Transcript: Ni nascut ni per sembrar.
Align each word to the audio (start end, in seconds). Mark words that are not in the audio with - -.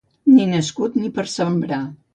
Ni 0.37 0.47
nascut 0.53 0.99
ni 1.03 1.13
per 1.19 1.29
sembrar. 1.39 1.85